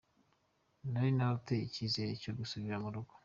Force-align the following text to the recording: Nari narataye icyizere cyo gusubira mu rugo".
Nari 0.91 1.11
narataye 1.17 1.61
icyizere 1.65 2.11
cyo 2.23 2.31
gusubira 2.39 2.75
mu 2.83 2.89
rugo". 2.93 3.13